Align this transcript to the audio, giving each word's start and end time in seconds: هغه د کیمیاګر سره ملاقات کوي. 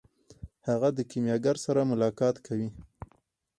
هغه 0.67 0.89
د 0.97 0.99
کیمیاګر 1.11 1.55
سره 1.65 1.81
ملاقات 1.91 2.35
کوي. 2.47 2.69